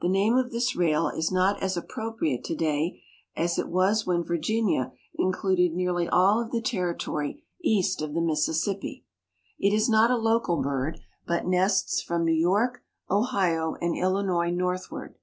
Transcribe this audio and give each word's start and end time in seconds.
The 0.00 0.08
name 0.08 0.38
of 0.38 0.50
this 0.50 0.74
rail 0.74 1.08
is 1.10 1.30
not 1.30 1.62
as 1.62 1.76
appropriate 1.76 2.42
to 2.44 2.54
day 2.56 3.02
as 3.36 3.58
it 3.58 3.68
was 3.68 4.06
when 4.06 4.24
Virginia 4.24 4.92
included 5.16 5.74
nearly 5.74 6.08
all 6.08 6.40
of 6.40 6.52
the 6.52 6.62
territory 6.62 7.44
east 7.62 8.00
of 8.00 8.14
the 8.14 8.22
Mississippi. 8.22 9.04
It 9.58 9.74
is 9.74 9.90
not 9.90 10.10
a 10.10 10.16
local 10.16 10.62
bird, 10.62 11.00
but 11.26 11.46
nests 11.46 12.00
from 12.00 12.24
New 12.24 12.32
York, 12.32 12.80
Ohio, 13.10 13.74
and 13.82 13.94
Illinois 13.94 14.50
northward. 14.50 15.16